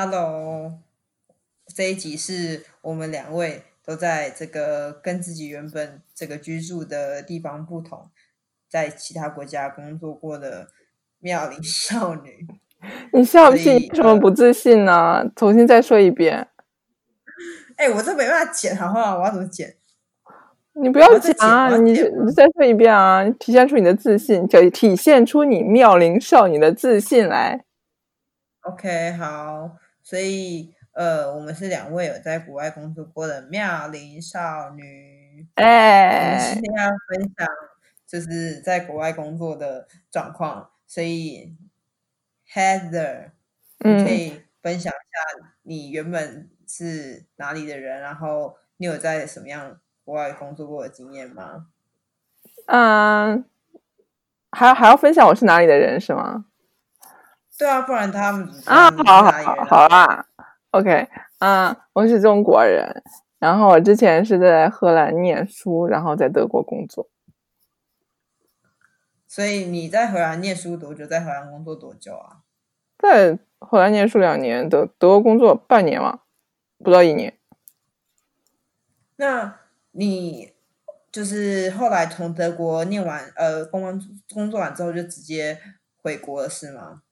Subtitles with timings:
[0.00, 0.78] Hello，
[1.74, 8.08] 这一集是我们两位都在这个跟自己原本这个居住的地方不同，
[8.68, 10.68] 在其他国家工作过的
[11.18, 12.46] 妙龄少女。
[13.12, 13.70] 你笑屁？
[13.70, 15.28] 为什么不自信呢？
[15.34, 16.46] 重新再说一遍。
[17.74, 19.18] 哎、欸，我这没办法剪，好不好？
[19.18, 19.74] 我要怎么剪？
[20.74, 21.76] 你不要剪啊！
[21.76, 23.28] 你你再说一遍啊！
[23.30, 27.64] 体现出你的自信，就体现出你妙龄少女的自信来。
[28.60, 29.72] OK，好。
[30.08, 35.46] 所以，呃，我们是两位有在国外工作过的妙龄少女。
[35.56, 37.46] 哎，我们今天要分享
[38.06, 40.70] 就是在国外工作的状况。
[40.86, 41.54] 所以
[42.50, 43.32] ，Heather，
[43.80, 51.66] 你可以分享一下你原本是哪里的人，然后你有在什么样国外工作过的经验吗？
[52.64, 53.44] 嗯，
[54.52, 56.46] 还还要分享我是哪里的人是吗？
[57.58, 60.24] 对啊，不然他们啊，好好好，好啊
[60.70, 61.08] ，OK，
[61.38, 63.02] 啊，我是中国人，
[63.40, 67.10] 然后我之前是在荷兰念书，然后在德国工作。
[69.26, 71.04] 所以你在荷兰念书多久？
[71.04, 72.42] 在荷兰工作多久啊？
[72.96, 76.20] 在荷兰念书两年，德德国工作半年嘛，
[76.78, 77.36] 不到一年。
[79.16, 79.58] 那
[79.90, 80.52] 你
[81.10, 84.00] 就是后来从德国念完，呃，工完
[84.32, 85.60] 工作完之后就直接
[86.00, 87.02] 回国了，是吗？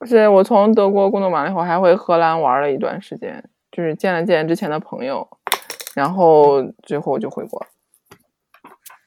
[0.00, 5.28] 不是，我从德国工作完了以后，还回荷兰玩了一段时间，就是见了见之前的朋友，
[5.94, 7.66] 然后最后就回国。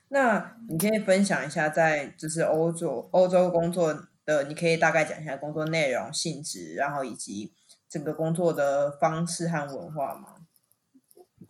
[0.09, 3.91] 那你可以分享一下，在就是欧洲欧洲工作
[4.23, 7.51] 的，你可以大概讲一下工作内容、性质，然后以及
[7.89, 10.27] 整个工作的方式和文化吗？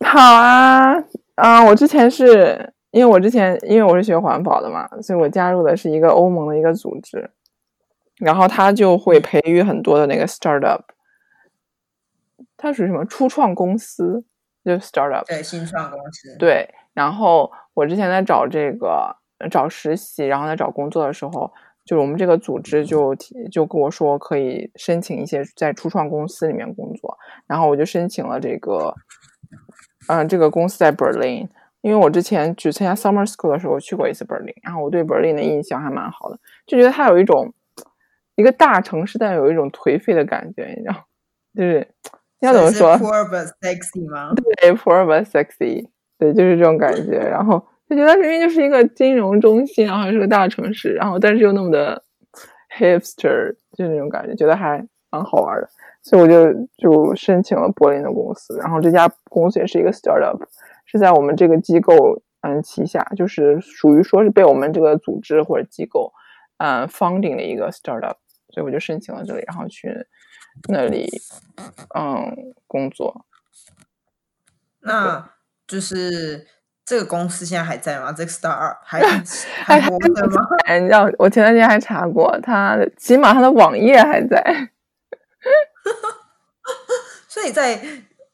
[0.08, 0.94] 好啊，
[1.34, 7.30] 啊，我之前是因为我之前因为我是学环保的嘛，所以我加入的是一个欧盟的一个组织。
[8.18, 10.80] 然后他就会培育很多的那个 startup，
[12.56, 14.24] 它属于什么初创公司，
[14.64, 16.36] 就 startup，对，新创公司。
[16.38, 19.16] 对，然后我之前在找这个
[19.50, 21.52] 找实习，然后在找工作的时候，
[21.84, 23.12] 就是我们这个组织就
[23.50, 28.94] 就跟我说可以申请一些在初创公司里面工作，然后我就申请了这个，
[30.06, 31.48] 嗯，这个公司在 Berlin，
[31.80, 37.52] 因为我之前去参加 summer school 的时候去过一次 Berlin，然后我对 Berlin 的印象还蛮好的，就觉得它有一种。
[38.36, 40.94] 一个大城市，但有一种颓废的感觉，你知道，
[41.54, 41.86] 就是
[42.40, 44.34] 你要怎么说？Poor but sexy 吗？
[44.34, 47.18] 对，poor but sexy，对，就是这种感觉。
[47.18, 52.02] 然后就觉得明明就是一个金融中心，然后还是个大城市，然后但是又那么的
[52.76, 55.68] hipster，就那种感觉，觉得还蛮好玩的。
[56.02, 60.38] 所以我就就申请了柏林的公司，然后这家公司也是一个 startup，
[60.84, 66.12] 是在我们这个机构嗯旗下，就是属于说是被我们这个组织或者机构
[66.58, 68.16] 嗯 funding 的一个 startup。
[68.54, 70.06] 所以我就申请了这里，然后去
[70.68, 71.10] 那里，
[71.96, 73.26] 嗯，工作。
[74.78, 75.32] 那
[75.66, 76.46] 就是
[76.84, 78.12] 这个公司现在还在吗？
[78.12, 79.00] 这个 startup 还
[79.64, 80.40] 还活着吗？
[80.66, 84.70] 哎，你知道，我前段时间还查过，它起码它的网页还在。
[87.28, 87.82] 所以在，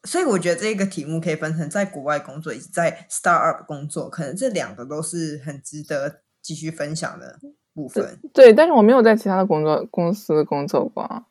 [0.04, 7.38] 所以我觉得这个题目可以分成在国外工作以及在 startup 工作，可能这两个都是很值得继续分享的。
[7.74, 11.24] 部分对，但是我没有在其他的工作公司工作过。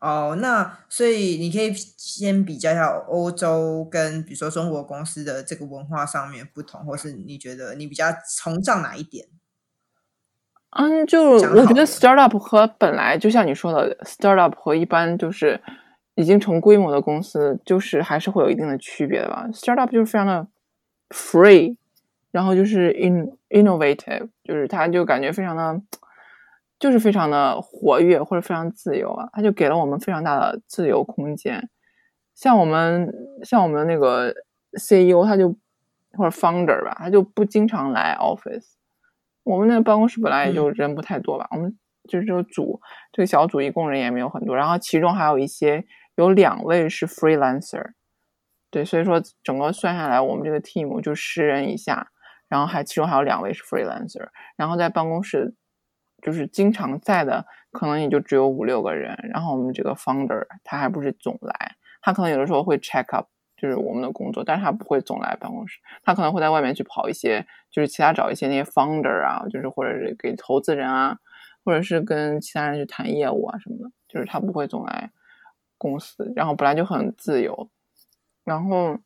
[0.00, 8.06] 哦，那所以你可以先比较一下欧洲跟比如说中国公司的这个文化上面不同，或是你觉得你比较
[8.36, 9.26] 崇尚哪一点？
[10.76, 15.58] 嗯，就我觉得 startup 和本来就像你说的 startup 和一般就是
[16.16, 19.46] 已经成规模的公司，就是还是会有一定的区别的吧。
[19.52, 20.46] startup 就是非常的
[21.08, 21.76] free。
[22.34, 25.80] 然后就是 in innovative，就是他就感觉非常的，
[26.80, 31.70] 就是非常的活跃或者非常自由啊，他就给了我们非常大的自由空间。
[32.34, 33.08] 像我们
[33.44, 34.34] 像我们那个
[34.72, 35.50] CEO，他就
[36.18, 38.72] 或者 founder 吧，他就不经常来 office。
[39.44, 41.78] 我们那个办公室本来也就人不太多吧，嗯、我们
[42.08, 42.80] 就是这个组
[43.12, 45.84] 这个小组一共人也没有很多，然后其中还有一些
[46.16, 47.92] 有两位是 freelancer，
[48.72, 52.08] 对，所以说整个算下来，我们这个 team 就十人以下。
[52.54, 55.56] 然后还其中还有两位是 freelancer，然后在办公室
[56.22, 59.18] 就是经常在的，可能也就只有五六个人。
[59.32, 71.18] 然后我们这个 founder 他还不是总来，他可能有的时候会 check up，就是我们的工作，但是他不会总来办公室，他可能会在外面去跑一些，就是其他找一些那些 founder 啊，就是或者是给投资人啊，
[71.64, 75.10] 或者是跟其他人去谈业务啊什么的，就是他不会总来
[75.76, 76.32] 公司。
[76.36, 77.68] 然后本来就很自由，
[78.44, 78.96] 然后。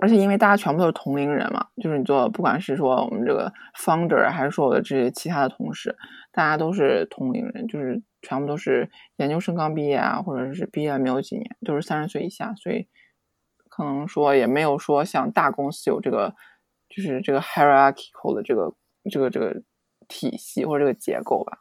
[0.00, 5.96] 而且因为大家全部都是同龄人嘛，就是你做不管是说我们这个 founder 还是说我的这些其他的同事，
[6.32, 12.86] 大家都是同龄人，就是全部都是研究生刚毕业啊，或者是毕业没有几年，都是三十岁以下，所以
[13.68, 16.34] 可能说也没有说像大公司有这个
[16.88, 18.74] 就是这个 hierarchical 的这个
[19.10, 19.62] 这个这个
[20.08, 21.60] 体系或者这个结构吧，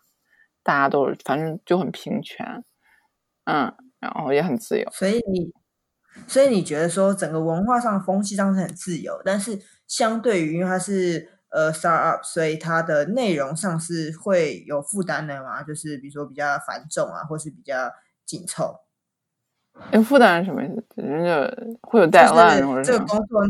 [0.61, 2.63] 大家都是反正就很平权，
[3.45, 5.53] 嗯，然后也很自由，所以你
[6.27, 11.31] 所以你觉得说整个文化上风气上是很自由，但是相对于因为它是。
[11.49, 15.63] 呃，startup，所以它的内容上是会有负担的嘛？
[15.63, 17.89] 就是比如说比较繁重啊，或是比较
[18.25, 18.75] 紧凑。
[19.93, 20.83] 有负担是什么意思？
[20.95, 21.47] 人家
[21.83, 23.41] 会有或者这个工作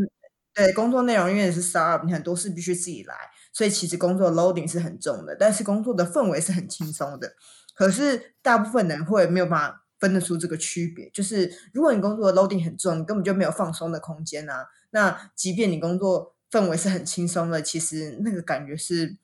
[0.54, 3.16] 对工作内容，因为是 startup，你很多事必须自己来，
[3.52, 7.32] 所以其实工作 loading 是很重的，但是工作的氛围是很轻松的。
[7.74, 14.68] 可是大部分人会没有办法分得出这个区别，就是如果你工作的 loading 很重，你根本就没有放松的空间啊。
[14.92, 16.34] 那即便你工作。
[16.52, 19.18] 氛围是很轻松的，其实那个感觉是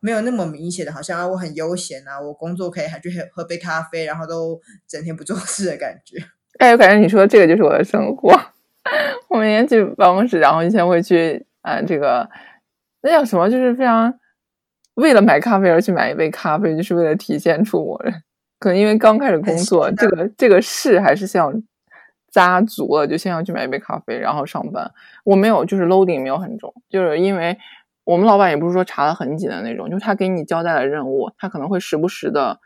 [0.00, 6.16] 没有那么明显的，好像啊我很悠闲啊，我工作可以还去喝杯咖啡，然后都整天不做事的感觉。
[6.58, 8.32] 哎，我感觉你说这个就是我的生活。
[9.28, 12.28] 我每天去办公室，然后以前会去啊、这个
[13.02, 13.48] 那叫什么？
[13.48, 14.12] 就是非常
[14.94, 18.02] 为了买咖啡而去买一杯咖啡，就是为了体现出我
[18.62, 21.52] 可能因为刚开始工作，这个这个事还是像。
[22.34, 24.90] 扎足了，就先要去买一杯咖啡，然后上班。
[25.22, 27.58] 我没有，就是 loading 没有很重，就是因为
[28.04, 32.58] 我们老板也不是说查的很紧的那种，就是他给你交代了任务，他可能会时不时的，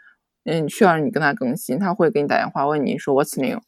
[0.44, 3.58] 嗯，需要你跟他更新，他会给你打电话问你说 what's new，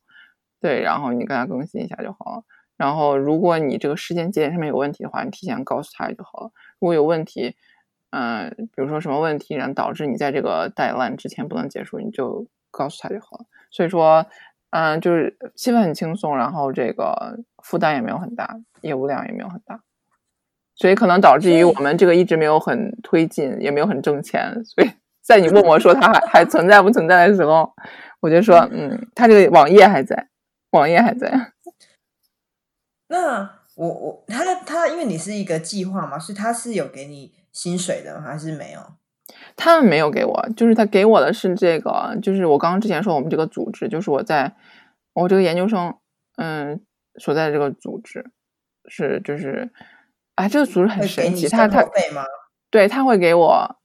[0.61, 2.43] 对，然后你跟他更新一下就好了。
[2.77, 6.53] 然后如果你这个时间节点上面有问题的话，你提前告诉他就好了。
[6.79, 7.55] 如果有问题，嗯、
[8.11, 13.45] 呃，比如说什么问题，然后导致你在这个 deadline 之前不能结束，你就告诉他就好了。
[13.71, 14.27] 所以说。
[14.71, 19.81] 嗯，就是气氛很轻松，然后这个负担也没有很大，业务量也没有很大，
[20.75, 24.63] 所以可能导致于我们这个一直没有很推进，也没有很挣钱。
[24.67, 24.91] 所以
[25.25, 27.73] 在你问我说它还还存在不存在的时候，
[28.21, 30.29] 我就说，嗯，它这个网页还在，
[30.73, 31.53] 网页还在。
[33.09, 38.81] 那我我他他，因为你是一个计划嘛，所以他是有给你薪水的还是没有？
[39.57, 44.55] 他们没有给我，就是他给我的是这个，就是我刚刚之前说我们这个组织，就是我在
[45.13, 45.93] 我这个研究生，
[46.37, 46.81] 嗯，
[47.17, 48.31] 所在的这个组织
[48.87, 49.73] 是就是，
[50.37, 51.85] 哎，这个组织很神奇，他他
[52.71, 53.77] 对他会给我，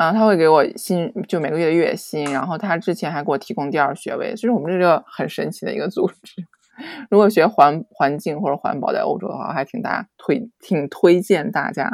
[0.00, 6.42] 嗯，他会给我薪，就每个月的月薪，然后他之前还给我提供第二学位，所以我们这个很神奇的一个组织。
[7.10, 11.92] 如果学环环境或者环保在欧洲的话，还挺大推挺推荐大家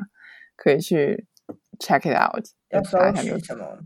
[0.56, 1.26] 可以去
[1.78, 2.44] check it out。
[2.70, 3.78] 要搜取什么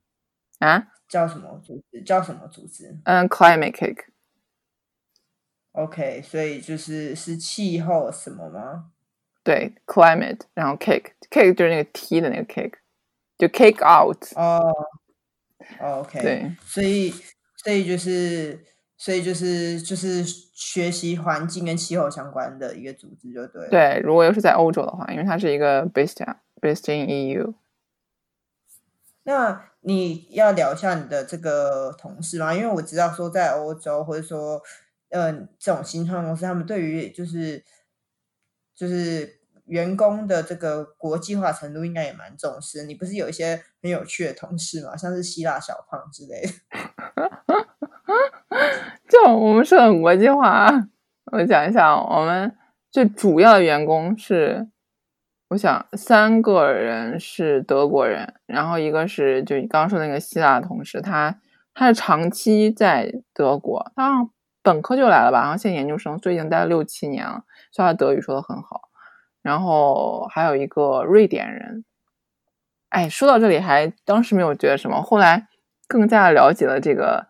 [0.61, 0.89] 啊？
[1.09, 2.01] 叫什么组织？
[2.03, 2.99] 叫什么组织？
[3.05, 4.05] 嗯，Climate Cake。
[5.73, 8.91] OK，所以就是是气候什么吗？
[9.43, 12.75] 对，Climate，然后 Cake，Cake 就是那个 T 的那个 Cake，
[13.39, 14.33] 就 Cake Out。
[14.37, 14.73] 哦
[15.81, 16.21] ，OK。
[16.21, 17.13] 对，所以
[17.57, 18.65] 所以就是
[18.97, 23.69] 所以就是就是学习环境跟气候相关的一个组织，就对。
[23.69, 26.23] 对，如果又是在欧洲的话，因为它是一个 based
[26.61, 27.55] based in EU。
[29.23, 32.55] 那你要聊一下你的这个同事吗？
[32.55, 34.63] 因为我知道说在欧洲或者说，
[35.11, 37.63] 嗯、呃，这种新创公司，他们对于就是
[38.75, 42.85] 就是员工的这个国际化程度应该也蛮重视。
[42.85, 44.97] 你不是有一些很有趣的同事吗？
[44.97, 46.49] 像是希腊小胖之类的。
[49.09, 50.67] 就我们是很国际化，
[51.27, 52.57] 我讲一下，我们
[52.91, 54.69] 最主要的员工是。
[55.51, 61.41] 我想三个人是德国人，然后一个是就你刚刚说那个希腊同事，他
[61.75, 64.29] 他是长期在德国，他
[64.63, 67.43] 本科就来了吧，然后现在研究生，所以已经待了六七年了，
[67.73, 68.83] 所以他德语说的很好。
[69.43, 71.85] 然后还有一个瑞典人，
[72.91, 75.49] 哎，说到这里还当时没有觉得什么，后来
[75.89, 77.27] 更加了解了这个，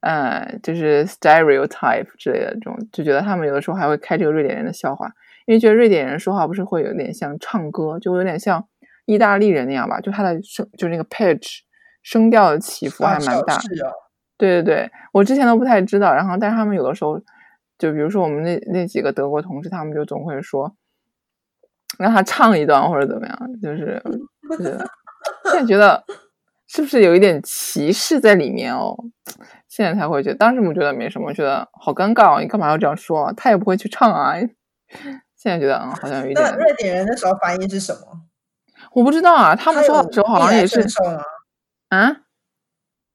[0.00, 5.12] 呃，就是 stereotype 之类的这种，就觉得他们有的时候还会开这个瑞典人的笑话。
[5.50, 8.64] 因为觉得瑞典人说话不是会有点像唱歌，就有点像
[9.04, 11.62] 意大利人那样吧，就他的声，就是那个 pitch
[12.04, 13.58] 声调的起伏还蛮大。
[14.38, 17.20] 对对对，我之前都不太知道，然后但是他们有的时候，
[17.78, 20.72] 就比如说我们那那几个德国同事，他们就总会说
[21.98, 24.00] 让他唱一段或者怎么样，就是
[24.50, 24.78] 就是
[25.46, 26.04] 现在觉得
[26.68, 28.96] 是不是有一点歧视在里面哦？
[29.66, 33.32] 现在才会觉得，当时我觉得没什么，觉得好尴尬哦，你干嘛要这样说？
[33.36, 34.36] 他也不会去唱啊。
[35.42, 36.44] 现在觉得嗯，好像有一点。
[36.44, 38.26] 那瑞典人那时候反应是什么？
[38.92, 40.82] 我不知道啊，他们说话的时候好像也是。
[41.88, 42.18] 啊？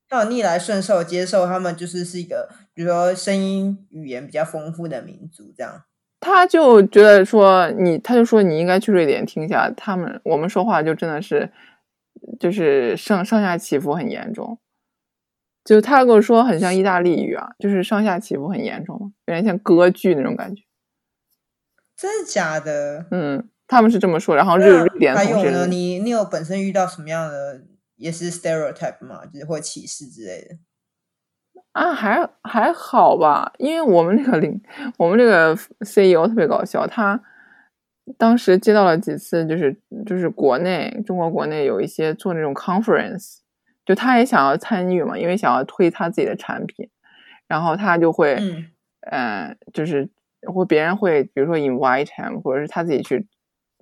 [0.09, 5.83] 他有逆来顺受接受他们，就是是一个，比如说声音语言比较丰富的民族这样。
[6.19, 11.51] 他就觉得说你，他就说你应该去瑞典听一下他们，我们说话就真的是，
[12.39, 14.57] 就是上上下起伏很严重。
[15.63, 20.63] 就他跟我说很像意大利语啊，就是上下起伏很严重，有点像歌剧那种感觉。
[21.97, 23.05] 真的假的？
[23.11, 24.35] 嗯，他们是这么说。
[24.35, 25.65] 然后日瑞典还有呢？
[25.67, 27.61] 你你有本身遇到什么样的
[27.95, 29.25] 也是 stereotype 嘛？
[29.25, 30.57] 就是或歧视之类的？
[31.71, 34.61] 啊，还还好吧，因为我们那个领
[34.97, 37.21] 我们这个 CEO 特别搞笑，他
[38.17, 39.75] 当时接到了几次，就是
[40.05, 43.39] 就是国内中国国内有一些做那种 conference。
[43.85, 46.89] 就他也想要参与嘛，因为想要推他自己的产品，
[47.47, 48.65] 然后他就会，嗯，
[49.01, 50.09] 呃、就是
[50.45, 53.27] 或别人会，比如说 invite him，或者是他自己去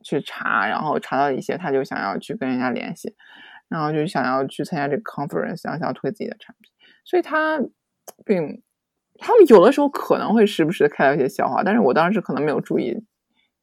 [0.03, 3.15] 去查，然后查到一些，他就想要去跟人家联系，
[3.69, 6.71] 然后就想要去参加这个 conference，想想要推自己的产品，
[7.05, 7.59] 所以他
[8.25, 8.61] 并
[9.19, 13.03] 他们有的时候可能会时不时的开到一些笑话，但是我当时可能没有注意，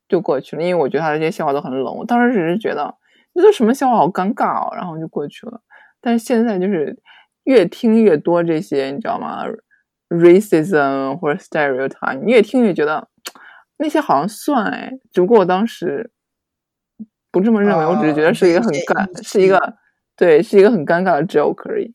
[0.08, 2.96] 就过去了，因为我觉得他的这些笑话都很冷，我当时只是觉得
[3.32, 5.60] 那都什么笑话，好尴尬哦，然后就过去了。
[6.00, 6.98] 但是现在就是
[7.44, 9.44] 越听越多这些，你知道吗
[10.10, 13.08] ？racism 或者 stereotype，你越听越觉得
[13.78, 16.10] 那些好像算哎，只不过我当时
[17.30, 19.76] 不这么认为，我只是觉得是一个很尴，哦、是一个
[20.16, 21.94] 对，是一个很尴尬的 joke 而已。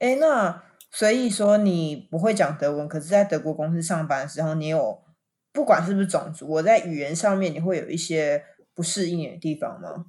[0.00, 5.02] 哎，那所以说你不会讲德文，可是在德国公司上班的时候，你有
[5.52, 8.44] 不管是不是种族，我在语言上面你会有一些
[8.74, 10.06] 不适应的地方吗？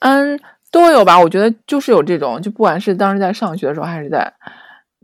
[0.00, 0.38] 嗯。
[0.72, 4.30] 都有吧，我觉得就是有这种，就不管是当时在上学的时候，还是在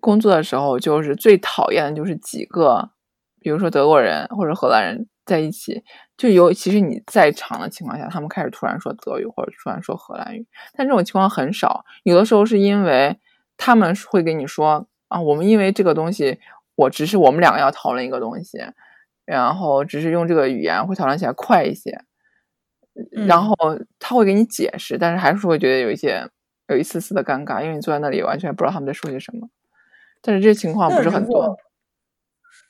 [0.03, 2.91] 工作的时候，就是最讨厌的就是几个，
[3.41, 5.85] 比如说德国人或者荷兰人在一起，
[6.17, 10.45] 就尤其是你在场的情况下，他们开始突然说德语或者突然说荷兰语，
[10.77, 13.17] 但这种情况很少，有的时候是因为
[13.57, 16.41] 他们会给你说啊，我们因为这个东西，
[16.75, 18.59] 我只是我们两个要讨论一个东西，
[19.25, 21.97] 然后只是用这个语言会讨论起来快一些。
[23.27, 23.57] 然后
[23.99, 26.29] 他会给你解释，但是还是会觉得有一些
[26.69, 29.49] 有一丝丝的尴尬，因为你坐在那里完全不知道他们在说些什么。
[30.23, 31.59] 但是这情况不是很多。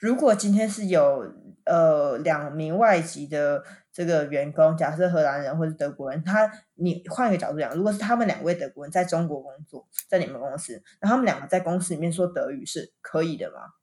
[0.00, 1.32] 如果今天是有
[1.64, 13.74] 呃两名外籍的这个员工，假设荷兰人或者德国人，他你换一个角度讲，如果是他们两位德国人在中国工作，在你们公司，那他们两个在公司里面说德语是可以的吗？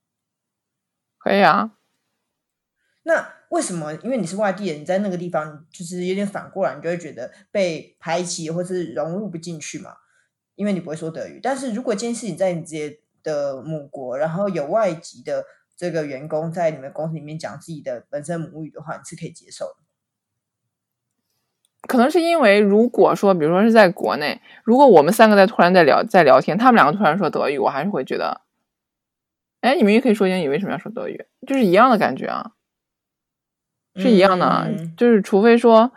[1.16, 1.76] 可以啊。
[3.04, 3.94] 那为什么？
[4.02, 9.96] 因为你是外地人，你在那个地方就是有点反过来，你就会觉得被排挤或是融入不进去嘛。
[10.54, 11.40] 因为你不会说德语。
[11.42, 15.44] 但是如果今天是你在你自己的母国，然后有外籍的
[15.76, 19.74] 这个员工在你们公司里面讲自己的本身母语的话，你是可以接受的。
[21.88, 28.42] 可能是因为如果说，比如说是在国内，如果我们三个在突然在聊在聊天，他们两个突然说德语，我还是会觉得，
[29.62, 31.26] 哎，你们也可以说英语，为什么要说德语？
[31.46, 32.52] 就是一样的感觉啊。
[33.96, 35.90] 是一样的，嗯、就是除非说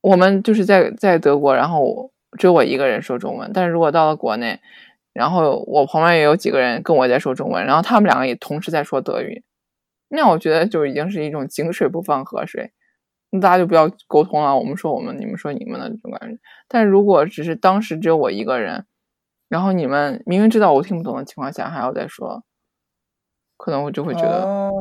[0.00, 3.50] 我们就是在在德国，然后只有我一个人说中文。
[3.52, 4.60] 但是如果到了国内，
[5.20, 9.44] 然后我旁边也有几个人跟我在说中文，然后他们两个也同时在说德语，
[10.08, 12.72] 那我觉得就已经是一种井水不犯河水，
[13.28, 14.56] 那大家就不要沟通了。
[14.56, 16.38] 我们说我们，你们说你们的这种感觉。
[16.68, 18.86] 但是如果只是当时只有我一个人，
[19.50, 22.42] 然后你们明明知道我听不懂的情况下还要再说，
[23.58, 24.44] 可能我就会觉得。
[24.44, 24.72] 哦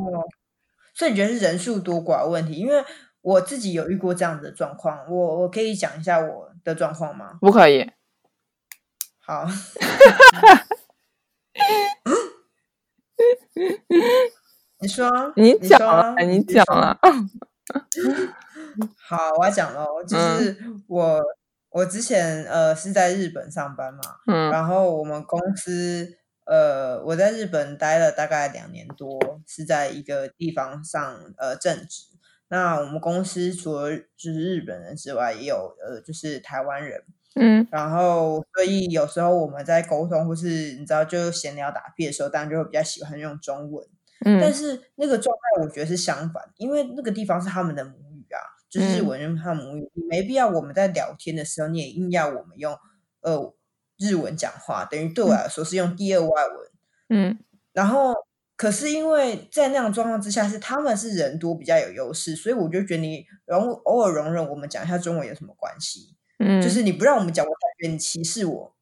[0.95, 2.53] 所以你觉得是人数多寡问题？
[2.53, 2.73] 因为
[3.21, 7.37] 我自己有遇过这样子的状况，我我可以讲一下我的状况吗？
[7.41, 7.89] 不可以。
[9.29, 9.45] 好。
[14.81, 16.97] 你说，你讲了，你讲了。
[19.07, 20.57] 好，我要讲喽，就是
[20.87, 21.23] 我、嗯、
[21.69, 26.15] 我之前呃是在日本上班嘛，嗯，然后我们公司。
[26.45, 32.05] 呃，我在日本待了大概两年多，是在一个地方上呃正职。
[32.47, 37.03] 那我们公司除了就是日本人之外，也有呃就是台湾人，
[37.35, 43.87] 嗯，然后所以有时候我们在沟通或是你知道就闲聊打屁的时候，当然就会比较喜欢用中文，
[44.25, 52.77] 嗯，但是那个状态我觉得是相反，因为那个地方是他们的母语啊，就是日文用他们母语，你没必要我们在聊天的时候你也硬要我们用
[53.21, 53.53] 呃。
[54.01, 56.71] 日文讲话等于对我来说是用第二外文，
[57.09, 57.37] 嗯，
[57.73, 58.13] 然后
[58.55, 66.15] 可是因为在那样状况之下，是他们是人多比较有优势，所以我就觉得你容偶尔容忍我们讲一下中文有什么关系？
[66.39, 68.75] 嗯，就是你不让我们讲，我感觉你歧视我，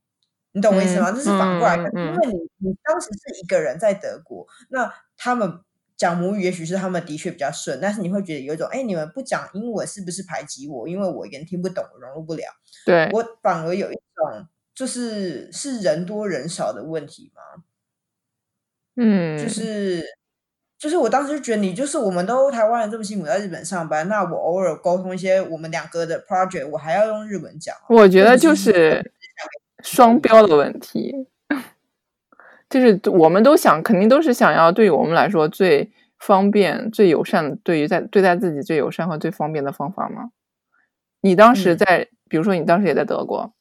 [0.54, 1.12] 你懂我意思吗？
[1.12, 5.60] 这、嗯、是反过来因为你你当时是一个人在德国，那他们
[5.98, 10.88] 讲母语也许是他们的确比较顺，但是你会觉得有一种，哎，你们不讲英文是不是排挤我？
[10.88, 12.46] 因为我一个人听不懂，我融入不了。
[12.86, 14.48] 对，我反而有一种。
[14.78, 17.64] 就是是人多人少的问题吗？
[18.96, 20.06] 嗯，就是
[20.78, 27.76] 就是我当时就觉得你就是我们都台湾人这么辛苦在日本上班，那我偶尔沟通一些我们两个的 project，我还要用日文讲。
[27.90, 29.12] 我觉得就是
[29.84, 31.28] 双标的问题。
[32.70, 40.32] 就是我们都想，肯定都是想要对于我们来说最方便、最友善，对于在对待自己最友善和最方便的方法嘛？
[41.22, 43.54] 你当时在，嗯、比如说你当时也在德国，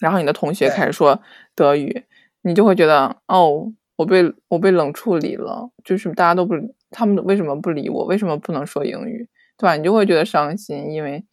[0.00, 1.22] 然后你的同学开始说
[1.54, 2.04] 德语，
[2.42, 6.54] 你就会觉得哦，我被我被冷处理了，就是大家都不，
[6.90, 8.04] 他们为什么不理我？
[8.04, 9.28] 为什么不能说英语？
[9.56, 9.76] 对吧？
[9.76, 11.24] 你就会觉得伤心，因为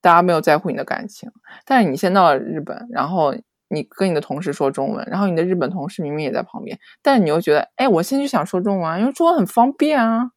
[0.00, 1.30] 大家没有在乎你的感情。
[1.64, 3.34] 但是你先到了日本，然后。
[3.68, 10.30] 你跟你的同事说中文，然后你的日本同事明明也在旁边，但是你又觉得，哎，我现在就想说中文，因为中文很方便啊。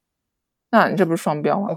[0.72, 1.68] 那你这不是双标吗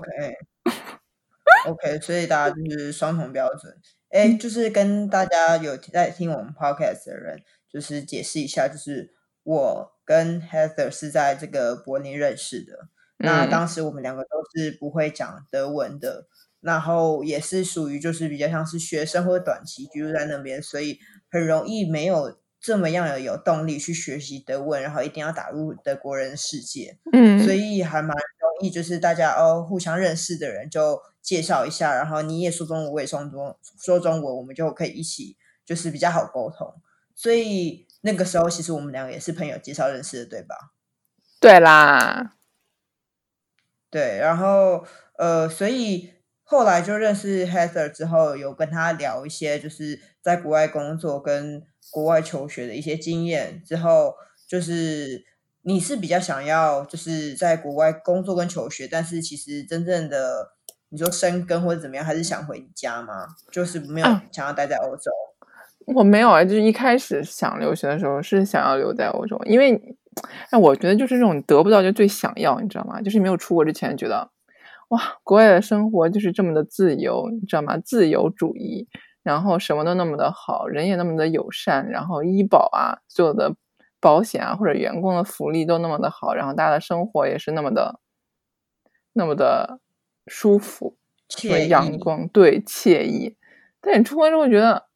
[1.67, 3.71] ？OK，OK， 所以大家就是双重标准。
[4.09, 12.89] 哎，就是跟大家有在听我们 Podcast 的人，就是解释一下，就是我跟 Heather 是在这个柏林认识的。
[13.19, 16.27] 嗯、那当时我们两个都是不会讲德文的，
[16.61, 20.99] 然后也是属于就是比较像是学生或短期居住在那边，所以。
[21.35, 26.99] 很容易没有这么样的有动力去学习德文，然后一定要打入德国人世界。
[27.11, 35.35] 嗯，所以还蛮容易，就是大家哦互相认识的人就介绍一下，然后你也说中文，我也说中说中文，我们就可以一起
[35.65, 36.75] 就是比较好沟通。
[37.15, 40.55] 所以那个时候其实我们两个也是朋友介绍认识的，对吧？
[41.41, 42.37] 对啦，
[43.91, 44.87] 对，然后
[45.19, 46.13] 呃，所以。
[46.45, 53.63] 后来就认识 Heather 之后，有跟他聊一些就是在国外工作跟国外求学的一些经验。
[53.65, 54.15] 之后
[54.47, 55.25] 就是
[55.63, 60.53] 你是比较想要就是在国外工作跟求学，但是其实真正的
[60.91, 63.29] 你说生根或者怎么样，还是想回家吗？
[63.51, 65.11] 就是没有想要待在欧洲。
[65.11, 65.32] 嗯，
[65.87, 69.81] 我没有啊，就是一开始想留学的时候是想要留在欧洲，因为
[70.51, 73.01] 哎，我觉得就是这种得不到就最想要，你知道吗？
[73.01, 74.31] 就是没有出国之前觉得。
[74.89, 77.79] 哇，国外的生活就是这么的自由，你知道吗？
[77.79, 78.87] 自由主义，
[79.23, 83.55] 然后什么都那么的好，人也那么的友善，然后医保啊，所有的
[84.01, 88.01] 保险啊或者员工的福利都那么的好，然后大家的生活也是那么的，
[89.15, 89.81] 那么的
[90.27, 90.97] 舒服，
[91.69, 93.39] 阳光，对，惬意。
[93.81, 94.89] 但你出国之后觉得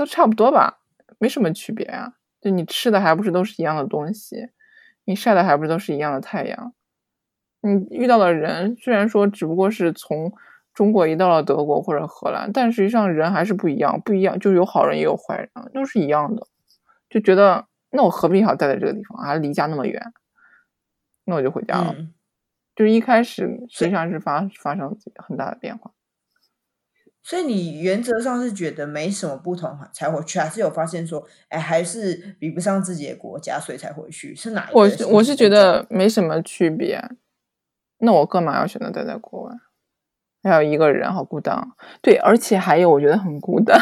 [0.00, 0.78] 都差不多吧，
[1.18, 4.48] 没什么区别啊，就你吃的还不是都是一样的东西，
[5.04, 6.72] 你晒的还不是都是一样的太阳。
[7.60, 10.32] 你遇到的人虽然说只不过是从
[10.72, 16.46] 中国移到了德国或者荷兰，但实际上人还是不一样，不一样就有好人也有坏人，都是一样的。
[17.10, 20.00] 就觉得那我何必还要待在这个地方，还离家那么远？
[21.26, 21.94] 那我就回家了。
[21.98, 22.14] 嗯、
[22.74, 25.92] 就是一开始实际上是发发生很大的变化。
[27.30, 34.34] 所以你原则上是觉得没什么不同才回去，还是有发现说，哎，还是比不上自己的国家，所以才回去？
[34.34, 34.80] 是哪一个？
[34.80, 37.00] 我是我是觉得没什么区别。
[37.98, 39.54] 那我干嘛要选择待在国外？
[40.42, 41.68] 还有一个人，好孤单。
[42.02, 43.80] 对，而且还有，我觉得很孤单。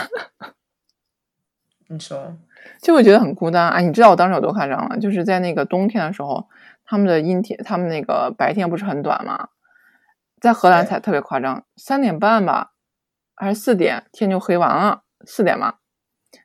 [1.87, 2.37] 你说，
[2.83, 3.71] 就会觉得很孤单。
[3.71, 4.99] 哎，你知道我当时有多夸张吗？
[4.99, 6.47] 就是在那个冬天的时候，
[6.85, 9.49] 他们的阴天，他们那个白天不是很短吗？
[10.39, 12.73] 在荷兰才特别夸张，三点半吧，
[13.39, 15.03] 还是四点，天就黑完了。
[15.25, 15.75] 四点嘛，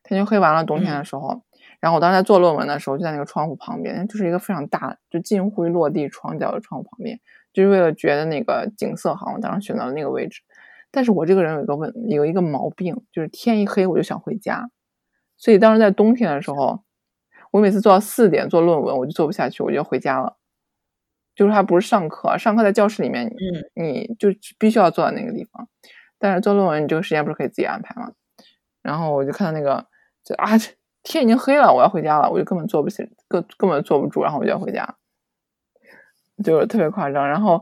[0.04, 0.64] 天就黑完了。
[0.64, 1.30] 冬天的时候。
[1.30, 1.42] 嗯
[1.84, 7.20] 然后我当时在做论文的时候，就在那个窗户旁边，就是一个非常大，就近乎于落地窗角的窗户旁边，
[7.52, 10.40] 就是为了觉得那个景色好，我当时选到了那个位置。
[10.92, 14.70] 但是我这个人有一个问，有一个毛病，就是天一黑我就想回家。
[15.36, 16.82] 所以当时在冬天的时候，
[17.52, 20.38] 我每次做到四点做论文，我就做不下去，我就要回家了。
[21.36, 23.30] 就是他不是上课，上课在教室里面，
[23.76, 25.68] 你你就必须要坐在那个地方。
[26.24, 28.14] 但是做论文，你这个时间不是可以自己安排吗？
[28.82, 29.86] 然后我就看到那个，
[30.24, 30.52] 就啊。
[31.06, 34.96] 天已经黑了，我要回家了，我就根本坐不起，根根本坐不住，然后我就要回家，
[36.42, 37.28] 就是特别夸张。
[37.28, 37.62] 然后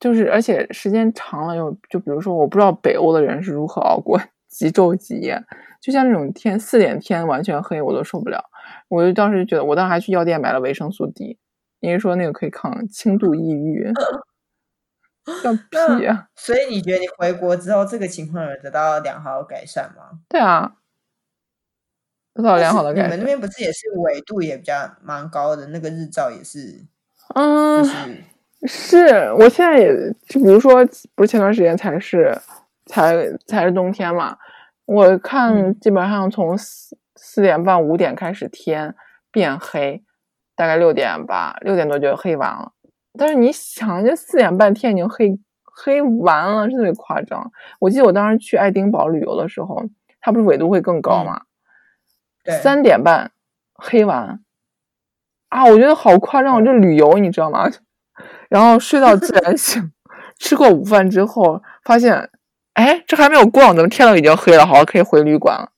[0.00, 4.18] 就是，而且时间长了又，就比如说，我不知道北欧的人是如何熬过
[4.48, 5.38] 几昼几夜，
[5.82, 8.42] 就像那种天四点天完全黑，我都受不了。
[8.88, 11.38] 我就当时觉得，我当时还去药店买了维生素 D，
[11.80, 13.92] 因为说那个可以抗轻度抑郁。
[15.44, 16.28] 放屁啊！
[16.36, 20.18] 所以你觉得你回国之后，这个情况有得到良好的改善吗？
[20.28, 20.72] 对啊。
[22.34, 23.10] 得到良好的改善。
[23.10, 26.86] 你们那边不是也是纬度也比较蛮高的，那个日照也是，
[27.34, 27.84] 嗯，
[28.64, 29.32] 是。
[29.32, 29.92] 我现在也，
[30.28, 30.86] 就比如说，
[31.16, 32.38] 不是前段时间才是，
[32.86, 34.38] 才才是冬天嘛。
[34.84, 38.94] 我看基本上从四四点半五点开始天
[39.32, 40.04] 变黑，
[40.54, 42.72] 大概六点吧，六点多就黑完了。
[43.18, 47.50] 但是你想，这四点半天已经黑黑完了，是特别夸张。
[47.80, 49.82] 我记得我当时去爱丁堡旅游的时候，
[50.20, 51.42] 它不是纬度会更高吗？
[51.42, 51.44] 嗯
[52.62, 53.30] 三点半
[53.74, 54.42] 黑完
[55.50, 55.66] 啊！
[55.66, 57.68] 我觉得好夸张，我这旅游你知道吗？
[58.48, 59.92] 然后睡到自然醒，
[60.38, 62.30] 吃过午饭之后发现，
[62.72, 64.64] 哎，这还没有逛，怎么天都已经黑了？
[64.64, 65.72] 好，可以回旅馆了。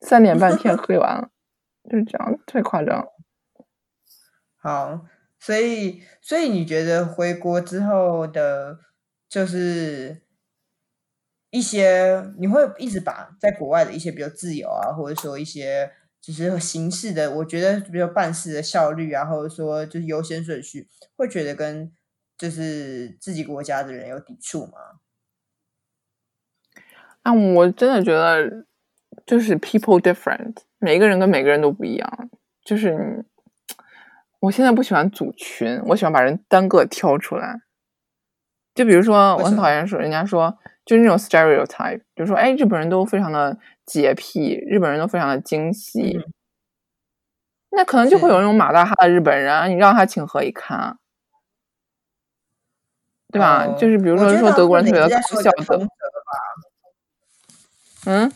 [0.00, 1.28] 三点半天黑完了，
[1.90, 3.06] 就是这样，太夸张。
[4.56, 5.00] 好，
[5.44, 8.78] 所以所以你觉得回国之后的，
[9.28, 10.22] 就是
[11.50, 21.92] 一些你会一直把在国外的一些比较自由啊，或者说一些就是形式的，我觉得比较办事的效率啊，或者说就是优先顺序，会觉得跟
[22.38, 24.72] 就是自己国家的人有抵触吗？
[27.20, 28.64] 啊，我真的觉得
[29.26, 32.30] 就是 people different，每个人跟每个人都不一样。
[32.64, 33.33] 就是你
[34.44, 37.62] 我现在不喜欢组群，我喜欢把人单个挑出来。
[38.74, 46.18] 就比如说，我很讨厌说人家说就是那种 stereotype，就是说，哎，日本人都非常的洁癖，日本人都非常的精细。
[46.18, 46.32] 嗯、
[47.70, 50.98] 那可能就会有那种马大哈的日本人，你让他情何以堪？
[53.32, 53.64] 对吧？
[53.64, 55.88] 哦、就是比如说说德国人特别的搞笑的。
[58.04, 58.30] 嗯，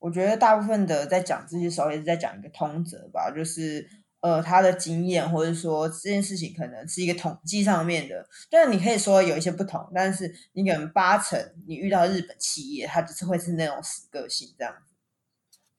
[0.00, 3.88] 我觉得大部分的在讲这些时候也是在讲一个通则吧，就是
[4.20, 14.74] 呃他的经验，或者说这件事情可能是一个统计上面的，但是你可以说有一些不同，但是你可能八成你遇到日本企业，它就是会是那种死个性这样。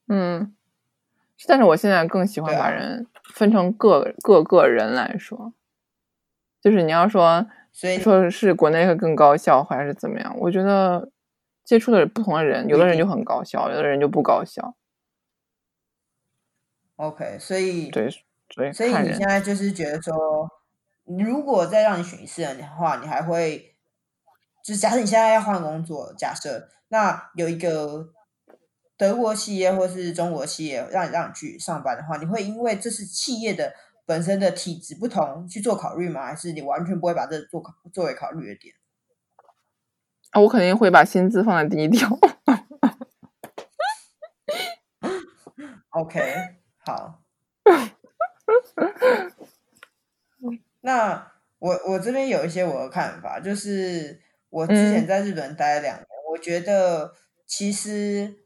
[0.08, 0.56] 嗯，
[1.48, 5.54] 但是我现在更喜欢把人分成各、啊、各个人来说，
[6.62, 10.36] 就是你要说，所以说是国内会更高效还是怎么样？
[10.40, 11.12] 我觉得。
[11.64, 14.76] 接触的不同的人，有的人就很高效，有的人就不高效。
[16.96, 18.10] OK，所以对，
[18.54, 20.50] 所以所以你现在就是觉得说，
[21.06, 23.76] 如果再让你选一次的话，你还会，
[24.64, 28.10] 就假设你现在要换工作，假设那有一个
[28.98, 33.74] 德国企业或是中国企业让你让你去上班的话，你会因为这是企业的
[34.06, 36.26] 本身的体质不同去做考虑吗？
[36.26, 38.76] 还是你完全不会把这做考作为考虑的点？
[40.32, 42.10] 啊，我肯定会把薪资放在第一条。
[45.92, 46.36] OK，
[46.86, 47.21] 好。
[50.82, 57.14] 那我我这边有一些我的看法，就是我之前在日本待了两年，嗯，我觉得
[57.46, 58.44] 其实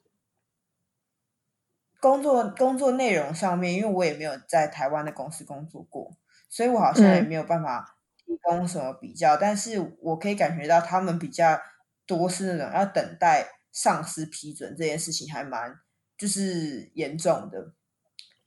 [1.99, 6.15] 工作工作内容上面，因为我也没有在台湾的公司工作过，
[6.49, 11.59] 所以我好像也没有办法提供什么比较，嗯，但是我可以感觉到他们比较。
[12.07, 15.79] 多是那种要等待上司批准这件事情，还蛮
[16.15, 17.73] 就是严重的。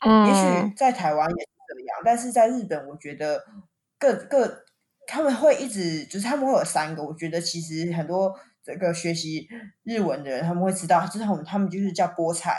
[0.07, 0.33] 嗯，也
[0.69, 3.45] 许在台湾也是这样，但是在日本，我觉得
[3.99, 4.65] 各各
[5.07, 7.03] 他们会一直就是他们会有三个。
[7.03, 9.49] 我觉得其实很多这个学习
[9.85, 12.57] 日文的人，他们会知道，就是他们他们就是叫菠菜，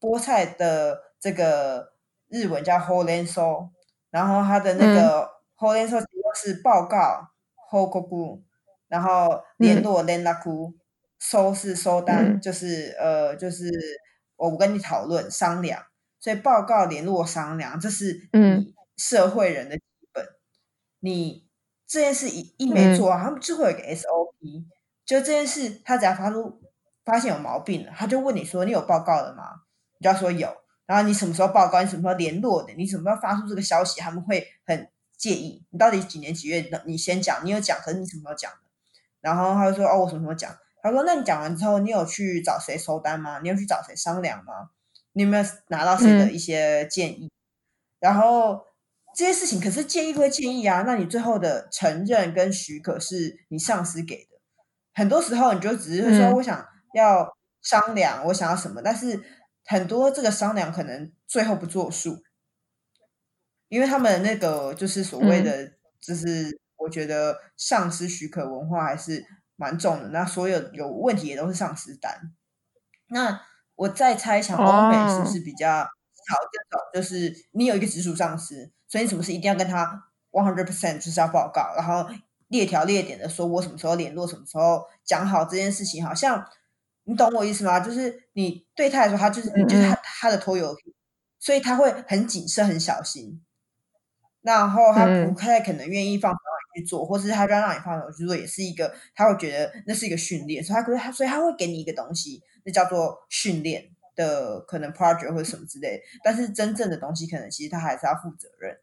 [0.00, 1.92] 菠菜的这个
[2.28, 3.70] 日文叫 h o l e n s o
[4.10, 6.00] 然后他的那个 h o l e n s o
[6.34, 7.28] 是报告
[7.70, 8.42] hokoku。
[8.88, 10.74] 然后联络 l e n a k u，
[11.20, 13.70] 收是收单，嗯、就是呃，就是
[14.34, 15.80] 我跟你讨论商量，
[16.20, 20.24] 所以报告联络商量，这是你社会人的基本。
[20.24, 20.36] 嗯、
[21.00, 21.48] 你
[21.86, 24.66] 这件事一一没做，他们就会有一个 SOP，
[25.04, 26.60] 就这件事他只要发出
[27.04, 29.62] 发现有毛病了，他就问你说你有报告了吗？
[29.98, 30.54] 你就要说有，
[30.86, 31.82] 然后你什么时候报告？
[31.82, 32.72] 你什么时候联络的？
[32.74, 34.00] 你什么时候发出这个消息？
[34.00, 36.70] 他们会很介意你到底几年几月？
[36.84, 38.52] 你先讲，你有讲，可是你什么时候讲？
[39.20, 43.38] 然后他就说：“哦，我什么时候讲？”他说：“那你讲完之后，你有去找谁收单吗？
[43.42, 44.70] 你有去找谁商量吗？
[45.12, 47.26] 你有没有拿到谁的一些建议？
[47.26, 47.30] 嗯、
[48.00, 48.64] 然后
[49.14, 54.38] 这些事情可是建议归建议啊，那你最后的承认跟许可是你上司给的。
[54.94, 59.22] 很多时候你就只是说、嗯、我想要商量，我想要什么，但是
[59.64, 62.22] 很多这个商量可能最后不作数，
[63.68, 66.48] 因为他们那个就是所谓的就是。
[66.50, 69.22] 嗯”我觉得上司许可文化还是
[69.56, 72.32] 蛮重的，那所有有问题也都是上司担。
[73.08, 73.42] 那
[73.80, 76.80] 我再猜想，欧美是不是比较好这种？
[76.92, 82.06] 就是你有一个直属上司，所以你什么事一定要跟他 one hundred percent 就是要报告，然后
[82.48, 86.04] 列条列点的说，我什么时候联络，什么时候讲好这件事情。
[86.04, 86.46] 好像
[87.04, 87.80] 你懂我意思吗？
[87.80, 90.92] 就是你对他来说，他就是你就是他他的拖油瓶，
[91.38, 93.42] 所以他会很谨慎、很小心。
[94.42, 96.36] 然后他不太可能愿意放。
[96.72, 103.84] 去做，或是他让让你放手去做，也是一个他会觉得那是一个训练，所以他可是他所以他会给你一个东西，那叫做训练
[104.16, 106.02] 的可能 project 或者什么之类。
[106.22, 108.78] 但是真正的东西，可能其实他还是要负责任。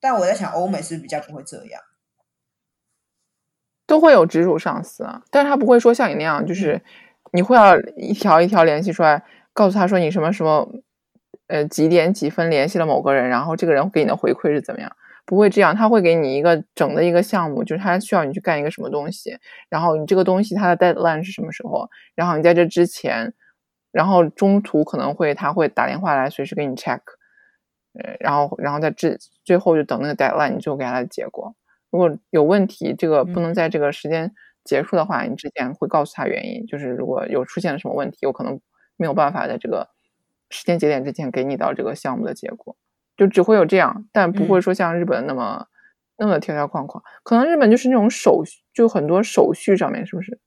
[0.00, 1.82] 但我在想，欧美是不是比较不会这样？
[3.86, 6.80] 都会有直属上司啊，但是他不会说像你那样，就是
[7.32, 10.68] 你会要一条一条联系出来，告诉他说你什么什么，
[11.48, 14.96] 呃几点几分联系了某个人，然后这个人给你的回馈是怎么样。
[15.30, 19.38] 不会这样，他会给你一个整的一个项目，就是他需要你去干一个什么东西，
[19.68, 23.32] 然后你这个东西它的 deadline 是什么时候，然后你在这之前
[23.92, 26.98] 然后中途可能会他会打电话来随时给你 check，
[27.94, 31.54] 呃，然后然后在这最后就等那个 deadline，你就给他的结果。
[31.90, 38.60] 如果有问题，这个不能在这个时间结束的话，嗯、你之前会告诉他原因，就是如果有出现了什么问题，有可能
[38.96, 39.88] 没有办法在这个
[40.50, 42.74] 时间节点之前给你到这个项目的结果，
[43.20, 45.68] 就只会有这样，但不会说像日本那么、嗯、
[46.16, 47.04] 那么条条框框。
[47.22, 50.40] 可能日本就是那种手续，就很多手续上面是不是？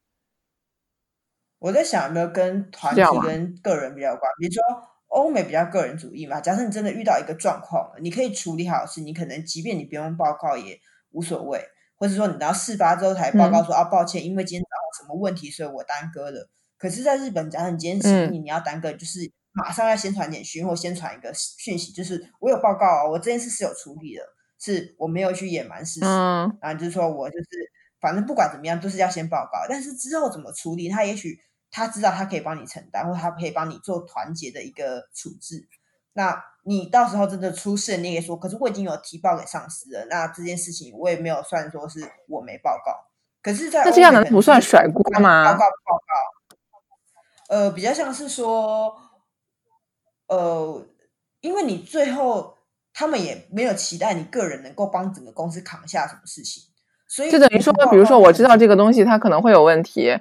[1.59, 4.63] 我在想有没有跟团体跟个人比较有关，比如说
[5.09, 6.41] 欧美比较个人主义嘛。
[6.41, 10.79] 假设你真的遇到一个状况，你可以处理好的事，你可能即便你不用报告也
[11.11, 11.63] 无所谓，
[11.95, 16.49] 或者说你到事发之后才报告说、嗯、啊抱歉，因为今天早上什么问题，所以我耽搁了。
[16.79, 24.23] 可是，在日本，假设你今天是你你要耽搁，就是马上要先传简讯或先传一个讯息，就是我有报告哦，我这件事是有处理的，
[24.59, 27.47] 是我没有去隐瞒事实，嗯，然后就是说我就是
[28.01, 31.39] 反正不管怎么样都是要先报告，但是之后怎么处理，他也许。
[31.75, 35.67] 他知道他可以帮你承担，或他可以帮你做团结的一个处置。
[36.13, 40.05] 那你到时候真的出事，你也说，可是我已经有提报给上司了。
[40.05, 43.07] 那这件事情我也没有算说是我没报告。
[43.41, 45.45] 可是在，在那这样能不算甩锅吗？
[45.45, 47.55] 报告报告。
[47.55, 48.95] 呃，比较像是说，
[50.27, 50.85] 呃，
[51.41, 52.55] 因为你最后
[52.93, 56.63] 他们也没有期待你个人能够帮整个公司扛下什么事情，
[57.07, 60.17] 所以就等于说，比如说我知道这个东西它可能会有问题。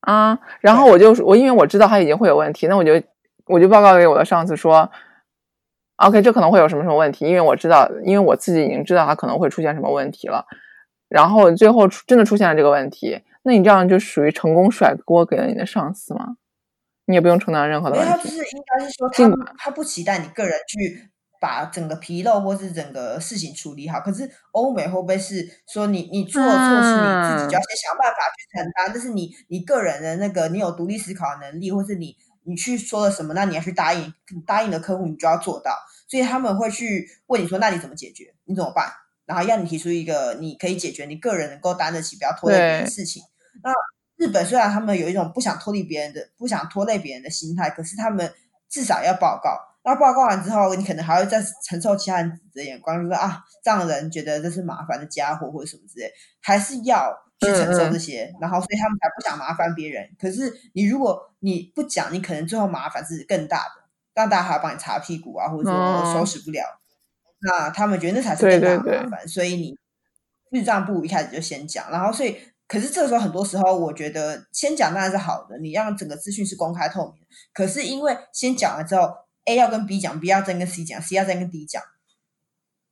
[0.00, 2.92] 啊，然后我就我因为我知道他已经会有问题，那我就
[3.46, 4.90] 我就报告给我的上司说
[5.96, 10.46] ，OK，这可能会有什么什么问题，因为我知道，因为我自己已经知道他可能会出现什么问题了。
[11.08, 16.36] 然后最后真的出现了这个问题，那你这样就属于成功甩锅给了你的上司吗？
[17.08, 18.12] 你也不用承担任何的问题。
[18.12, 21.10] 他就是应该是说他他不期待你个人去。
[21.40, 28.92] 把整个纰漏或是整个事情处理好，可是欧美会不会是说你你做错事，你自己就要先想办法去承担？
[28.92, 34.12] 这、嗯、是你你个人的那个，你有独立思考的能力，或是你你去说了什么，那你要去答应
[34.44, 35.70] 答应的客户，你就要做到。
[36.08, 38.34] 所以他们会去问你说，那你怎么解决？
[38.46, 38.90] 你怎么办？
[39.24, 43.22] 然后要你提出一个你可以解决，你个人能够担得起，不要拖累别人的事情。
[43.62, 43.70] 那
[44.18, 48.30] 日本虽然他们有一种不想拖累别人的不想拖累别人的心态，可是他们
[48.68, 49.50] 至少要报告。
[49.84, 58.24] 那报告完之后，你可能还会再承受其他人的眼光，就说啊，这样的人觉得这是麻烦的家伙或者什么之类，还是要去承受这些。
[58.24, 58.38] 嗯嗯。
[58.42, 60.10] 然后，所以他们才不想麻烦别人。
[60.20, 66.62] 可是，你如果你不讲，你可能最后麻烦是更大的，让大家还要帮你擦屁股啊，或者说收拾不了。
[66.62, 66.76] 哦。
[67.40, 68.90] 那他们觉得那才是更大的麻烦。
[68.90, 69.26] 对对对。
[69.26, 69.78] 所以你
[70.50, 71.90] 日账不如一开始就先讲。
[71.90, 72.36] 然后，所以
[72.68, 77.26] 可是这个时候很多时候，我觉得先讲当然是好的，你让整个资讯是公开透明的。
[77.52, 79.26] 可是因为先讲了之后。
[79.48, 81.82] A 要跟 B 讲，B 要再跟 C 讲，C 要再跟 D 讲。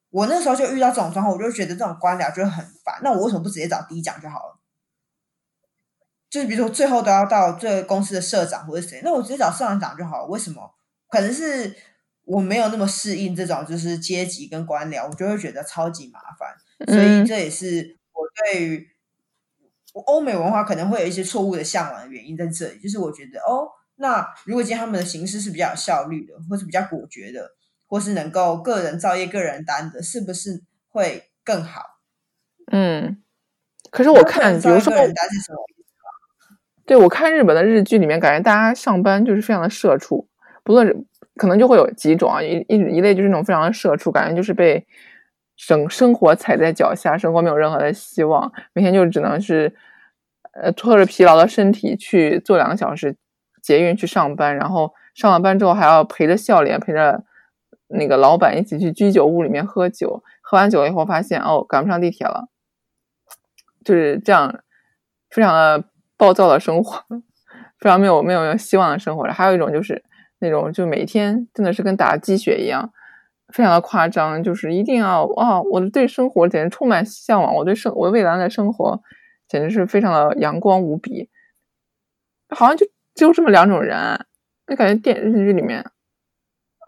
[0.08, 2.98] 我那时候就遇到这种状况，我就觉得这种官僚就很烦。
[3.02, 4.58] 那我为什么不直接找 D 讲就好了？
[6.30, 10.26] 就是比如说最后都要到这个公司的社长或者谁，那我直接找社长讲就好了。
[10.28, 10.74] 为什么？
[11.10, 11.76] 可能是
[12.24, 16.56] 我没有那么适应这种就是阶级跟官僚，我就会觉得超级麻烦。
[16.86, 18.88] 所以这也是我对于
[20.02, 22.78] 欧美文化可能会有一些错误的向往的原因在这里。
[22.78, 23.68] 就是我觉得哦。
[23.98, 27.52] 那如果今天他们的形式是比较有效率的，或是比较果决的，
[27.86, 31.80] 或是能够个人造业、个人担的，是不是会更好？
[32.70, 33.22] 嗯，
[33.90, 34.92] 可是我看，比如说，
[36.84, 40.28] 对，我看日本的日剧里面，感觉大家上班就是非常的社畜，
[40.62, 40.94] 不论是
[41.36, 44.86] 可能就会有几种啊，一一一类就是那种非常的社畜，感觉就是被
[45.56, 49.74] 生生活踩在脚下，生活没有任何的希望，每天就只能是
[50.62, 53.16] 呃拖着疲劳的身体去做两个小时。
[53.62, 57.24] 捷运去上班，然后上了班之后还要陪着笑脸，陪着
[57.88, 60.22] 那个老板一起去居酒屋里面喝酒。
[60.40, 62.46] 喝完酒以后发现哦，赶不上地铁了，
[63.84, 64.60] 就是这样，
[65.30, 65.82] 非常的
[66.16, 67.02] 暴躁的生活，
[67.80, 69.24] 非常没有没有希望的生活。
[69.24, 70.04] 还有一种就是
[70.38, 72.92] 那种就每天真的是跟打鸡血一样，
[73.52, 79.02] 非常的夸张，就是一定要啊、哦，我对生活简直充满向往，我对生我未来的生活
[79.58, 81.30] 简直是非常的阳光无比，
[82.50, 82.86] 好像就。
[83.16, 84.26] 就这么两种人，
[84.66, 85.82] 就感觉电视剧里面，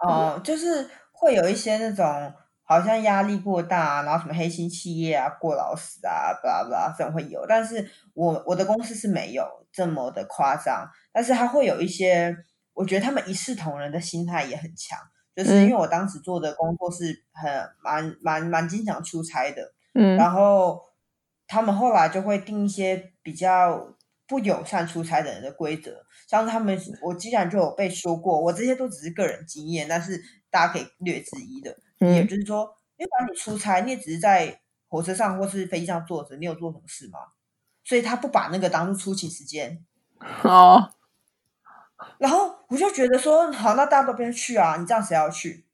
[0.06, 2.30] 哦，就是会有一些那种
[2.64, 7.46] 好像压力过大，然后什么黑心企业啊、过劳死啊，巴拉巴拉这种会有。
[7.48, 12.36] 但是我我的公司是没有这么的夸张，但是他会有一些，
[12.74, 14.98] 我觉得他们一视同仁的心态也很强，
[15.34, 17.50] 就是因为我当时做的工作是很
[17.82, 20.78] 蛮蛮蛮经常出差的，嗯，然后
[21.48, 23.96] 他们后来就会定一些比较
[24.28, 26.04] 不友善出差的人的规则。
[26.28, 31.76] 像他们，我既然就有被说过，我这些都只是个人经验，但是大家可以略知一的。
[32.00, 37.18] 嗯，也就是说，因为你出差，你也只是在火车上或是飞机上坐着，你有做什么事吗？
[37.82, 39.82] 所以他不把那个当做出勤时间。
[40.42, 40.92] 哦，
[42.18, 45.64] 然后我就觉得说，好，那大家都不要去啊，你这样谁要去？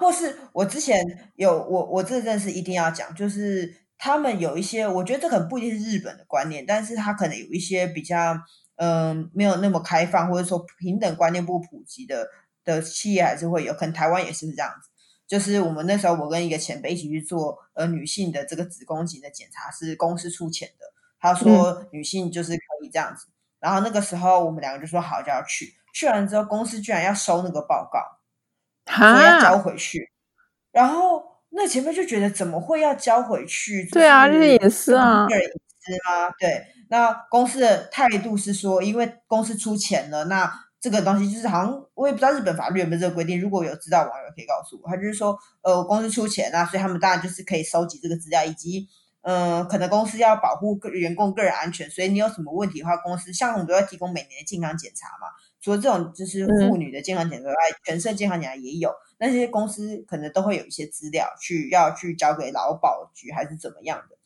[0.00, 8.34] 或是我之前有我我这阵是一定要讲，就是他们有一些，我觉得这可能不一定是日本的观念，但是他可能有一些比较
[8.76, 12.28] 嗯、呃、没有那么开放，或者说平等观念不普及的
[12.64, 14.90] 的企业还是会有，可能台湾也是这样子。
[15.26, 20.84] 就是我们那时候我跟一个前辈一起去做呃女性的这个子宫颈的检查，是公司出钱的，
[21.18, 23.26] 他说女性就是可以这样子。
[23.28, 28.00] 嗯、然后那个时候我们两个就说好就要去，去完之后公司居然要收那个报告。
[28.86, 30.10] 他要交回去，
[30.70, 33.88] 然后那前辈就觉得怎么会要交回去？
[33.92, 36.28] 对啊，这是隐私啊，个人隐私吗？
[36.38, 44.88] 对，那公司的态度是说，因为公司出钱了，那这个东西就是好像我也不知道日本法律有没有这个规定，如果有知道网友可以告诉我。
[44.88, 48.88] 他就是说，呃，公司出钱啊，所以他们当然就是可以收集这个资料，以及
[49.22, 55.28] 嗯、呃，可能公司要保护个员工个人安全，所以你有什么问题的话，公司像我们都要提供每年的健康检查嘛。
[55.60, 58.90] 除了这种就是妇女的健康检查外，嗯、全身健康检查也有。
[59.18, 64.16] 那些公司可能都会有一些资料去要去交给劳保局还是怎么样的。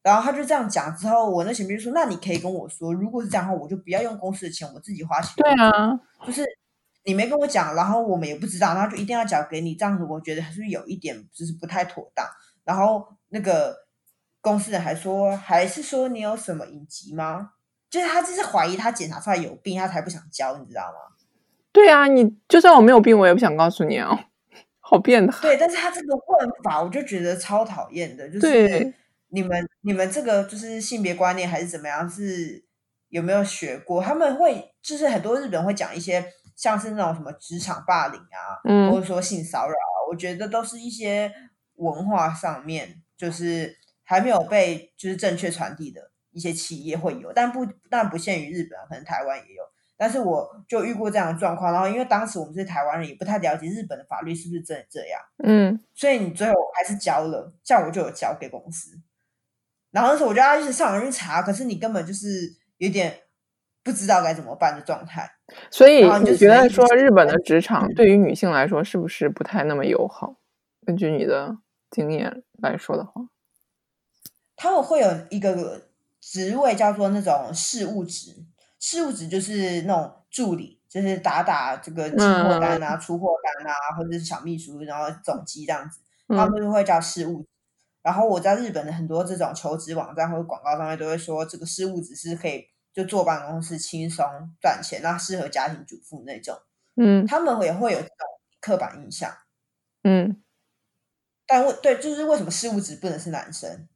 [0.00, 6.42] 然后他就这样讲之后，我那前辈就说：“那你可以跟我说，如果是这样的话，我就不要用公司的钱，我自己花钱。”对啊，就是
[7.04, 12.24] 你没跟我讲，然后我们也不知道，然后就一定要交给你，这样子我觉得还是有一点就是不太妥当。
[12.64, 13.76] 然后那个
[14.40, 17.50] 公司人还说，还是说你有什么隐疾吗？
[17.90, 21.16] 就是他就是怀疑他检查出来有病，他才不想交，你知道吗？
[21.72, 24.26] 对啊，你就算我没有病，我也不想告诉你啊，
[24.80, 25.42] 好变态。
[25.42, 28.94] 对，但是他这个问法，我就觉得超讨厌的，就是
[29.28, 32.64] 你们你们这个就是性别观念还是怎么样，是
[33.08, 34.02] 有没有学过？
[34.02, 36.24] 他们会就是很多日本会讲一些
[36.56, 41.32] 像是那种什么职场霸凌啊，嗯，或者说性骚扰啊，我觉得都是一些
[41.76, 46.10] 文化上面就是还没有被就是正确传递的。
[46.30, 49.62] 一些企业会有，但不但不限于日本，可能台湾也有。
[49.98, 55.20] 但是我就遇过这样的状况，然后因为当时我们是台湾人，也不太了解日本的法律是不是真的这样。
[55.42, 58.98] 嗯，所以你最后还是交了，像我就有交给公司。
[59.90, 62.28] 然后那时候我就要一直上网去查，可是你根本就是
[62.76, 63.12] 有点
[63.82, 65.28] 不知道该怎么办的状态。
[65.70, 70.36] 所以你觉得说日本的职场对于女性来说是不是不太那么友好？
[70.86, 71.58] 根据你的
[71.90, 73.12] 经验来说的话，
[74.54, 75.88] 他们会有一个。
[76.20, 78.44] 职位叫做那种事务职，
[78.78, 87.40] 事务职就是那种助理，就是打打这个进货单啊、嗯、出货单啊，或者是小秘书，然后总机这样子，他们就会叫事务。
[87.40, 87.46] 嗯、
[88.02, 94.24] 然后我在日本的很多这种求职网站或者广告上面都会说，这个事务只是可以就坐办公室轻松
[94.60, 96.56] 赚钱，那适合家庭主妇那种。
[96.96, 98.16] 嗯，他们也会有这种
[98.60, 99.32] 刻板印象。
[100.04, 100.42] 嗯，
[101.46, 103.88] 但为对，就是为什么事务职不能是男生？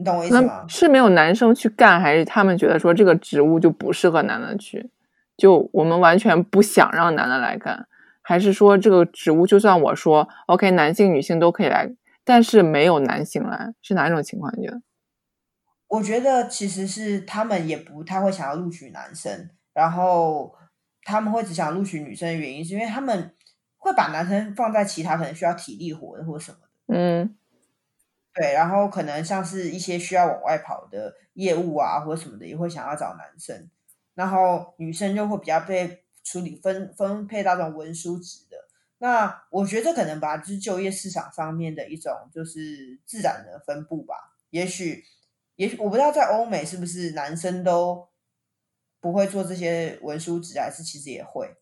[0.00, 0.64] 你懂我意思吗？
[0.66, 4.90] 是没有男生去干，还是他们觉得说这个职务就不适合男的去？
[5.36, 7.86] 就我们完全不想让男的来干，
[8.22, 11.86] 还是说这个职务就算我说 OK，男性、女性都可以来，
[12.24, 14.50] 但是没有男性来，是哪一种情况？
[14.56, 14.80] 你觉得？
[15.88, 20.54] 我觉得其实是他们也不太会想要录取男生，然后
[21.02, 23.34] 他们会只想录取女生的原因，是因为他们
[23.76, 26.96] 会把男生放在其他可能需要体力活的或什么的。
[26.96, 27.36] 嗯。
[28.32, 33.68] 对，然后可能像是一些需要往外跑的业务啊，或者什么的，也会想要找男生。
[34.14, 38.56] 然后女生就会比较被处理分分配到这种文书职的。
[38.98, 44.14] 那我觉得可能吧，就是就业市场上面的一种就是自然的分布吧。
[44.50, 45.02] 也许，
[45.56, 48.08] 也许我不知道在欧美是不是男生都
[49.00, 51.56] 不会做这些文书职，还是其实也会。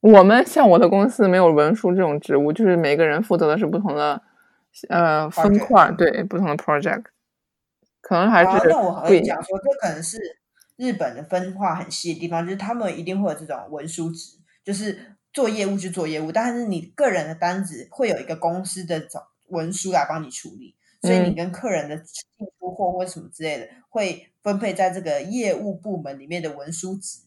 [0.00, 4.20] 我们像我的公司没有文书这种职务，就是每个人负责的是不同的。
[4.88, 7.04] 呃，分块对不同的 project，
[8.00, 8.68] 可能还是。
[8.68, 10.18] 那我和你讲说，这可能是
[10.76, 22.24] 日本的分化很细的地方，就是他们一定会有这种文书职，就是做业务去做业务，但是你个人的单子会有一个公司的总文书来帮你处理，所以你跟客人的进
[22.58, 27.20] 出货或什么之类的，会分配在这个业务部门里面的文书职，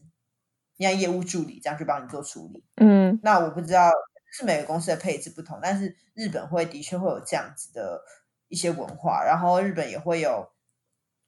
[0.78, 2.66] 像业务助理这样去帮你做处理。
[2.76, 3.90] 嗯，那我不知道。
[4.30, 8.04] 是每个公司的配置不同，但是日本会的确会有这样子的
[8.50, 10.52] 一些文化，然后日本也会有，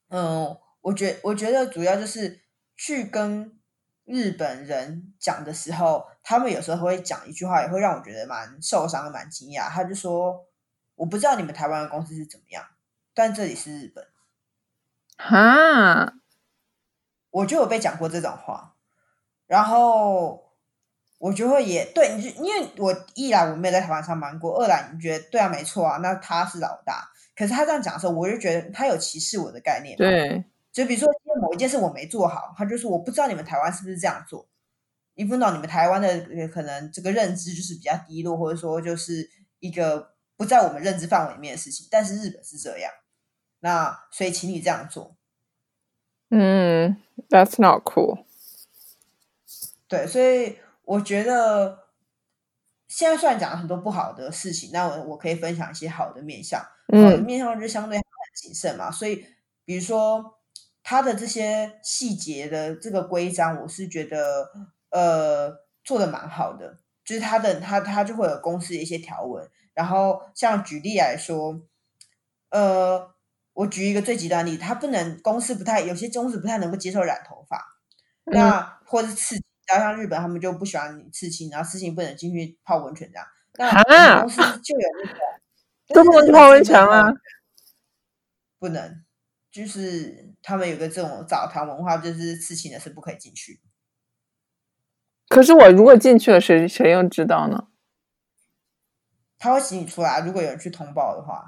[0.10, 2.42] 嗯，我觉我觉得主要就是
[2.76, 3.60] 去跟
[4.06, 9.70] 日本人讲的时候，他们有时候会讲一句话，也会让我觉得蛮受伤、蛮惊讶。
[9.70, 10.46] 他就说
[10.96, 12.66] ：“我不知道你们台湾的公司是怎么样，
[13.14, 14.06] 但这里是日本。”
[15.18, 16.14] 哈，
[17.30, 18.76] 我就有被讲过这种话，
[19.48, 20.49] 然后。
[21.20, 27.12] 我觉得也对，你就因为我一来我没有在台湾上班过，二来你觉得对啊，没错啊，那他是老大。
[27.36, 29.96] 可是他这样讲的时候，我就觉得他有歧视我的概念。
[29.96, 31.08] 对，就比如说，
[31.42, 34.48] 某一件事我没做好，他就说我不知道你们台湾是不是这样做。
[35.16, 41.88] 一分到你们台湾的可能这个认知就是比较低落，或者说就是一个不在我们认知范围里面的事情。
[41.92, 42.92] 但是日本是这样，
[43.60, 45.16] 那所以请你这样做。
[46.30, 46.96] 嗯
[47.30, 48.24] ，That's not cool。
[49.88, 50.58] 对，所以
[50.90, 51.88] 我觉得
[52.88, 56.66] 现在虽然讲了很多不好的事情，那我我可以分享一些好的面向。
[56.92, 59.26] 嗯，面相就相对很谨慎嘛，所以
[59.66, 60.40] 比如说
[60.82, 64.52] 他的这些细节的这个规章，我是觉得。
[64.92, 71.62] 呃，做的蛮好的，就是他的他他就会有公司的一些条文，然后像举例来说，
[72.50, 73.14] 呃，
[73.54, 77.78] 我举一个最极端例，他不能公司不太有些公司不太能够接受染头发，
[78.26, 83.28] 嗯、那或者是刺青，然后像日本他们就不喜欢你刺青，然后刺青不能进去泡温泉这样，
[83.88, 85.20] 那公司就有那个
[85.94, 87.12] 都不能泡温泉啊，
[88.58, 89.04] 不能，
[89.52, 93.60] 就是他们有个这种澡堂文化，就是刺青的是不可以进去。
[95.28, 97.68] 可是我如果进去了，谁谁又知道呢？
[99.38, 100.20] 他会请你出来。
[100.22, 101.46] 如果有人去通报的话，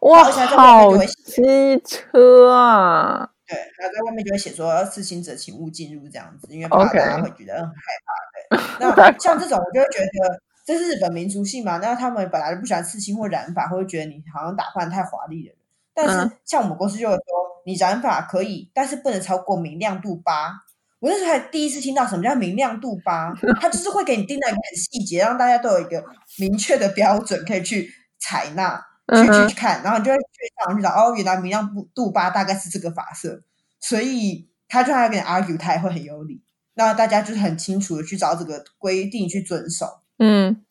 [0.00, 3.32] 哇，好机车啊！
[3.48, 7.74] 对，他在外面就会写说：“刺青者请勿进入。”这样子，因为怕大家会觉得很害
[8.04, 8.56] 怕。
[8.56, 11.78] 对， 那像这种，我就会觉得这是日本民族性嘛。
[11.78, 15.54] 那他们本来就不喜欢刺青或染发，或者觉得你好像打扮太华丽了。
[15.94, 17.22] 但是像我们公司就会说，
[17.64, 20.62] 你染发可以，但是不能超过明亮度八。
[20.98, 26.02] 我那时候还第一次听到什么叫明亮度八，它就是会给你定在一个很细节，让大家都有一个
[26.38, 28.82] 明确的标准可以去采纳、
[29.14, 30.24] 去去看，然后你就会去
[30.64, 33.42] 上去找哦，原来明亮布杜巴大概是这个发色，
[33.80, 36.42] 所以他就还要跟你 argue，他也会很有理。
[36.74, 40.00] 那大家就是很清楚的去找这个规定去遵守。
[40.18, 40.64] 嗯，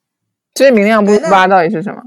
[0.56, 2.02] 所以明亮度八到底是什么？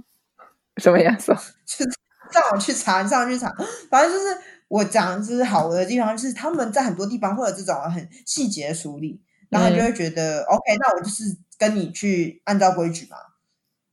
[0.77, 1.35] 什么颜色？
[1.67, 1.91] 就是
[2.31, 3.55] 上网去查，上网去查，
[3.91, 4.39] 反正就是。
[4.69, 9.19] 我讲就是好的地方，就是他们在很多地方会有这种很细节的处理，
[9.49, 11.25] 然后就会觉得、嗯、OK，那我就是
[11.57, 13.17] 跟你去按照规矩嘛。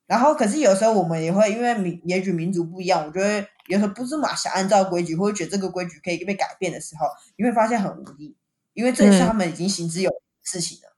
[0.07, 8.35] 然后可是有时候我们也会因为民也许民族不一样，我觉得有时候不是马想按照规矩，或者觉得这个规矩可以被改变的时候，你会发现很无力，
[8.73, 10.11] 因为这也是他们已经行之有
[10.43, 10.95] 事情了。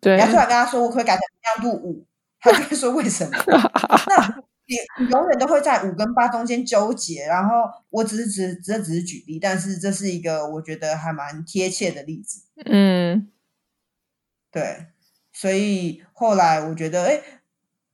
[0.00, 2.06] 对、嗯，你要突然跟他说我可以改成亮度五，
[2.40, 3.36] 他就会说为什么？
[4.08, 4.42] 那。
[4.70, 12.42] 你永远都会在五跟八中间纠结，然后我只是只这只是举例，但是这是一个我觉得还蛮贴切的例子。
[12.66, 13.32] 嗯，
[14.52, 14.88] 对，
[15.32, 17.22] 所以后来我觉得，哎，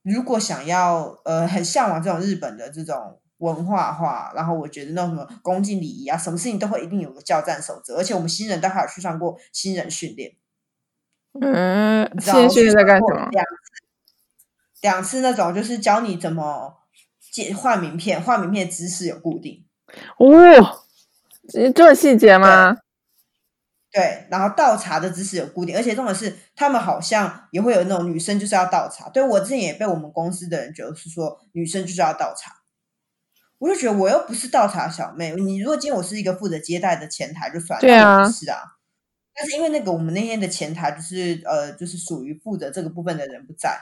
[0.05, 10.37] 如果想要呃很向往这种日本的这种文化化，然后我觉得那种什么恭敬礼仪啊，什么事情都会一定有个交战守则，而且我们新人都还有去上过新人训练。
[11.41, 13.29] 嗯，新人训练在干什么？
[14.83, 16.75] 两次那种就是教你怎么
[17.33, 19.65] 借换名片，换名片姿势有固定
[20.19, 20.27] 哦，
[21.75, 22.77] 这么细节吗？
[23.95, 24.27] 对？
[24.31, 29.09] 然后倒茶的姿势有固定，而且重点是他们好像也会有那种女生就是要倒茶。
[29.09, 32.57] 对，我之前也被我们公司的人觉得是说女生就是要倒茶，
[33.59, 38.59] 我就觉得我又不是倒茶小妹，你如果今天我是一个负责接待的前台就算了，对啊，是啊，
[39.35, 43.79] 但是因为那个我们那天的前台就是呃就是属于负责这个部分的人不在。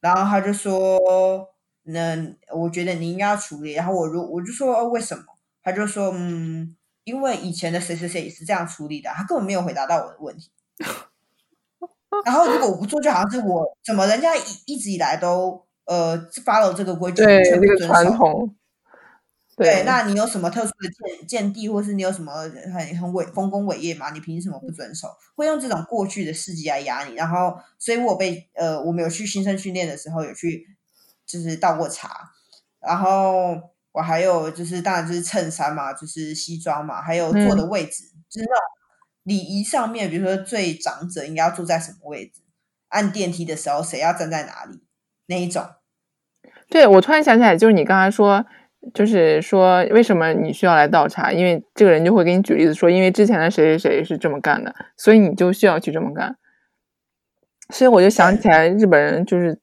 [0.00, 1.48] 然后他就说
[1.82, 2.16] ：“那
[2.54, 5.24] 我觉得你应该要处理。”然后我如我就说：“哦，为什么？”
[5.60, 6.76] 他就说：“嗯，
[7.08, 10.50] 因为以前的谁谁谁也是这样处理的。”他根本没有回答到我的问题。
[12.24, 18.54] 然后如果我不做，就好像是我怎么人家一一直以来都呃 follow 这个规矩，对这个传统。
[19.56, 22.32] 对，对，那你有什么特殊的见见地，或是你有什么
[22.72, 24.10] 很很伟丰功伟业吗？
[24.10, 25.08] 你凭什么不遵守？
[25.34, 30.66] 会用这种过去的事迹来压你，然后，所以我被呃，我们有去新生训练的时候，有去
[31.26, 32.30] 就是倒过茶，
[32.80, 33.60] 然后
[33.98, 38.62] 我还有就是当然就是衬衫嘛，就是西装嘛，还有坐的位置，嗯、就是那种
[39.24, 42.42] 礼仪上面，比如说最长者应该要坐在什么位置，
[42.90, 44.84] 按电梯的时候谁要站在哪里
[45.26, 45.66] 那一种。
[46.70, 48.46] 对，我突然想起来，就是你刚才说。
[48.94, 51.32] 就是说，为什么你需要来倒茶？
[51.32, 56.36] 因为这个人就会给你举例子说，因为之前的谁谁谁是这么干的，所以你就需要去这么干。
[57.70, 59.60] 所以我就想起来，日本人就是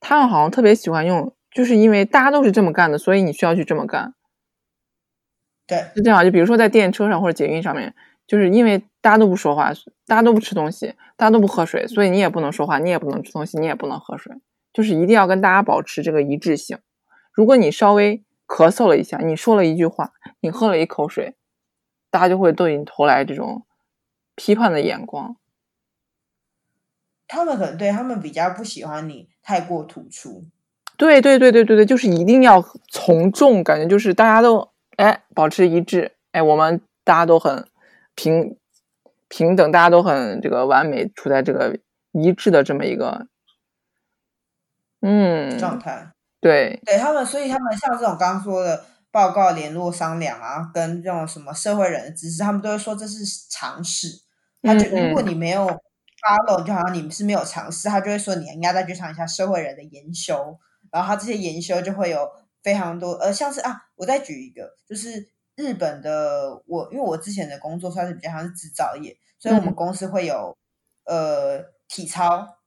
[0.00, 4.12] 他们好像特别喜欢用，就是因为大家都是这么干的，所以你需要去这么干。
[5.66, 6.22] 对，是这样。
[6.24, 7.94] 就比如说在电车上或者捷运上面，
[8.26, 9.72] 就是因为大家都不说话，
[10.04, 14.34] 大家都不吃东西，大家都不喝水，所以你也不能说话，你也不能吃东西，你也不能喝水，
[14.72, 16.78] 就是一定要跟大家保持这个一致性。
[17.32, 21.36] 如果你稍微咳嗽了一下，你说了一句话，你喝了一口水，
[22.10, 23.64] 大家就会对你投来这种
[24.34, 25.36] 批判的眼光。
[27.26, 30.44] 他们可能对他们比较不喜欢你太过突出。
[30.96, 37.66] 对对对对对对，就是一定要从众，感觉就是大家都哎保持一致，哎我们大家都很
[38.14, 38.56] 平
[39.28, 41.78] 平等，大家都很这个完美，处在这个
[42.12, 43.26] 一致的这么一个
[45.00, 46.12] 嗯状态。
[46.40, 54.08] 对，对他们，所以他们像这种刚刚说的报告、联络、商量啊，跟这种什么社会人的知识，他们都会说这是常识。
[54.62, 60.58] 他就如果你没有 follow，就好像你们是没有尝试，他就会说你应该再去尝一下社会人的研修。
[60.94, 62.30] 然后他这些研修就会有
[62.62, 70.56] 非常多，呃，像是啊，我再举一个，就是日本的我，因为我之前的工作算是比较像是制造业，所以我们公司会有
[71.04, 72.58] 呃体操，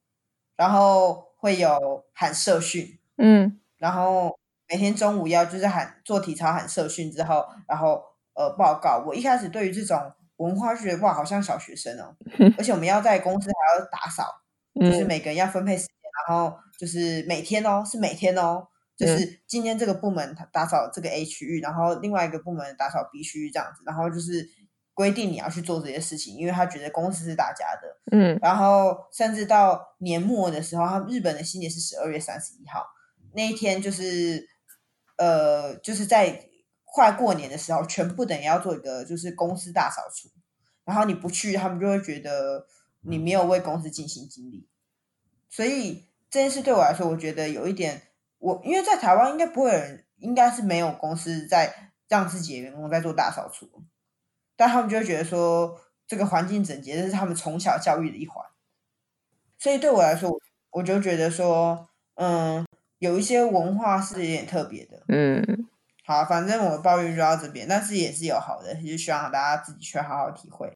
[0.57, 3.61] 然后会有喊社训，嗯。
[3.77, 8.03] 然后每天中午要就是喊做体操喊社训之后，然后
[8.33, 9.01] 呃报告。
[9.07, 12.13] 我一开始对于这种文化觉得哇，好像小学生哦。
[12.59, 14.41] 而且我们要在公司还要打扫，
[14.75, 15.77] 就是每个人要分配
[16.27, 24.49] 然后就是每天哦，是每天哦，就是今天这个部门打扫这个 A 区域，然后另外一个部门打扫 B 区域这样子，然后就是
[24.93, 27.97] 规定你要去做这些事情，因为他觉得公司是大家的。
[28.11, 32.85] 嗯，然后甚至到年末的时候，他日本的新年是十二月三十一号。
[33.33, 34.47] 那一天就是，
[35.17, 36.49] 呃，就是在
[36.85, 40.29] 快过年的时候，全部等于要做一个就是公司大扫除，
[40.85, 42.65] 然后你不去，他们就会觉得
[43.01, 44.67] 你没有为公司尽心尽力。
[45.49, 48.01] 所以这件事对我来说，我觉得有一点，
[48.37, 53.69] 我因为在台湾应该不会有人，应该是没有公司在让自己的员工在做大扫除，
[54.55, 58.45] 但他们就会觉得说这个环境整洁，这是他们从小教育的一环。
[59.57, 60.39] 所以对我来说，
[60.71, 62.65] 我就觉得说，嗯。
[62.99, 65.67] 有一些文化是有点特别的，嗯，
[66.03, 70.75] 好，反正我的抱怨就到这边，但是也是有好的，就希望大家自己去好好体会。